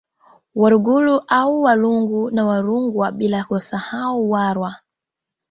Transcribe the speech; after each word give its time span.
Warungu 0.55 1.21
au 1.29 1.61
Walungu 1.61 2.31
na 2.31 2.45
Warungwa 2.45 3.11
bila 3.11 3.43
kusahau 3.43 4.31
Warwa 4.31 4.75